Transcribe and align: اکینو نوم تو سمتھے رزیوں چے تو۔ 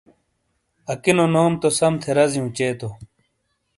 اکینو 0.93 1.25
نوم 1.33 1.53
تو 1.61 1.69
سمتھے 1.79 2.11
رزیوں 2.17 2.49
چے 2.57 2.67
تو۔ 2.79 2.89